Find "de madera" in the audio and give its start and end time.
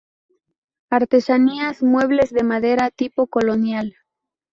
2.31-2.89